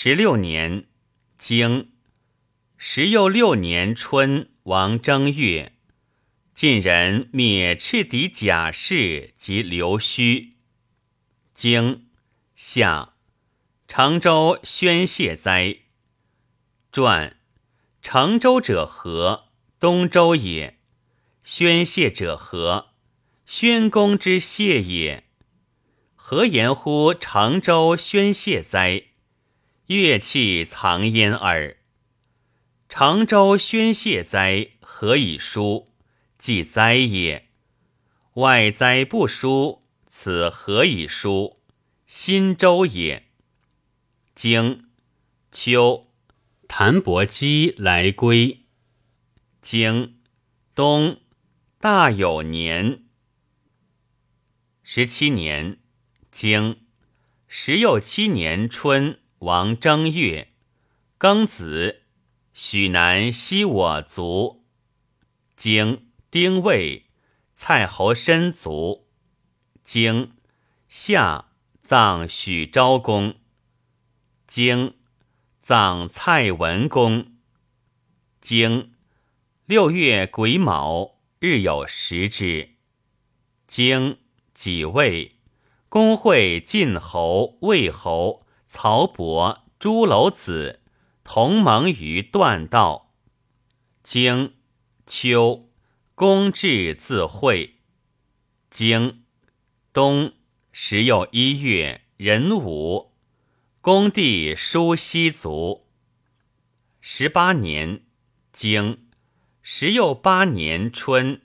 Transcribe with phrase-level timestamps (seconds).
[0.00, 0.86] 十六年，
[1.38, 1.90] 经
[2.76, 5.72] 十又六年春，王正月，
[6.54, 10.52] 晋人灭赤狄贾氏及刘须。
[11.52, 12.06] 经
[12.54, 13.14] 夏，
[13.88, 15.78] 成州宣泄灾。
[16.92, 17.36] 传
[18.00, 19.46] 成州者何？
[19.80, 20.78] 东周也。
[21.42, 22.90] 宣泄者何？
[23.44, 25.24] 宣公之谢也。
[26.14, 29.07] 何言乎成州宣泄哉？
[29.88, 31.78] 乐器藏焉耳。
[32.90, 34.72] 成州宣泄哉？
[34.82, 35.94] 何以书？
[36.36, 37.46] 即哉也。
[38.34, 39.86] 外哉不书。
[40.06, 41.62] 此何以书？
[42.06, 43.30] 新州也。
[44.34, 44.90] 经
[45.50, 46.12] 秋，
[46.68, 48.64] 谭伯基来归。
[49.62, 50.20] 经
[50.74, 51.22] 冬，
[51.78, 53.04] 大有年。
[54.82, 55.78] 十七年，
[56.30, 56.84] 经
[57.46, 60.52] 十又七年春，王正月，
[61.16, 62.02] 庚子，
[62.52, 64.64] 许南西我族。
[65.54, 67.06] 经丁未，
[67.54, 69.06] 蔡侯申族。
[69.84, 70.32] 经
[70.88, 71.52] 夏
[71.84, 73.36] 葬许昭公，
[74.44, 74.96] 经
[75.60, 77.36] 葬蔡文公。
[78.40, 78.92] 经
[79.66, 82.70] 六月癸卯，日有食之。
[83.68, 84.18] 经
[84.52, 85.36] 己未，
[85.88, 90.82] 公会晋侯、魏侯、曹伯、朱楼子
[91.24, 93.14] 同盟于断道。
[94.02, 94.56] 经
[95.06, 95.70] 秋，
[96.14, 97.76] 公至自会。
[98.70, 99.24] 经
[99.94, 100.34] 冬
[100.70, 103.14] 时又一月壬午，
[103.80, 105.86] 公弟叔西卒。
[107.00, 108.02] 十八年，
[108.52, 109.08] 经
[109.62, 111.40] 时又八年春，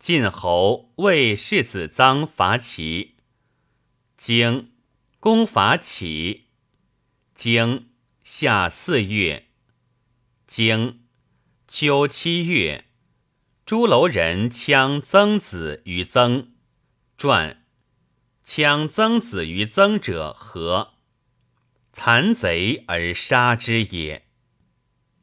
[0.00, 3.14] 晋侯为世子臧伐齐。
[4.16, 4.72] 经
[5.20, 6.47] 公伐齐。
[7.38, 7.90] 经
[8.24, 9.46] 夏四月，
[10.48, 11.04] 经
[11.68, 12.86] 秋七月，
[13.64, 16.54] 朱楼人羌曾子于曾
[17.16, 17.64] 传。
[18.44, 20.94] 羌曾子于曾者何？
[21.92, 24.26] 残贼而杀之也。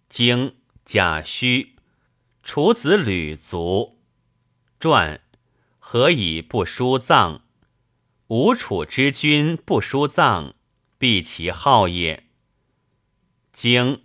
[0.08, 0.56] 经
[0.86, 1.72] 贾诩，
[2.42, 4.00] 楚子吕卒。
[4.80, 5.20] 传
[5.80, 7.42] 何以不书葬？
[8.28, 10.55] 吴楚之君不书葬，
[10.98, 12.28] 必其好也。
[13.52, 14.04] 经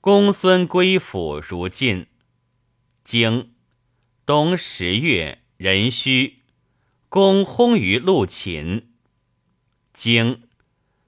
[0.00, 2.06] 公孙归府如晋。
[3.04, 3.54] 经
[4.24, 6.42] 冬十月壬戌。
[7.08, 8.94] 公薨于陆秦，
[9.92, 10.48] 经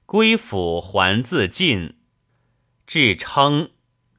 [0.05, 1.99] 归府还自尽，
[2.87, 3.71] 至称，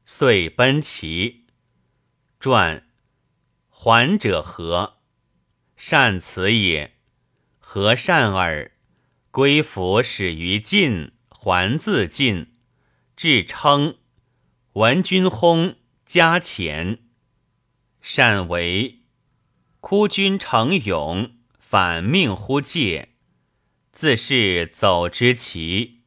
[0.04, 1.46] 遂奔齐。
[2.40, 2.88] 传
[3.70, 4.98] 还者何？
[5.78, 6.98] 善辞也。
[7.60, 8.72] 何善耳？
[9.36, 12.54] 归府始于晋，还自晋，
[13.18, 13.98] 至称，
[14.72, 15.76] 闻君薨，
[16.06, 17.00] 加前。
[18.00, 19.02] 善为
[19.82, 21.34] 哭君成勇。
[21.60, 23.10] 反命乎介，
[23.92, 26.05] 自是走之奇。